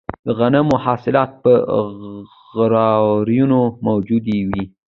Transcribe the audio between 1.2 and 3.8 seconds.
په خروارونو